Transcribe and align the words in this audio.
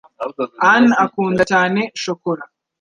Ann 0.71 0.87
akunda 1.03 1.41
cyane 1.51 1.81
shokora 2.01 2.43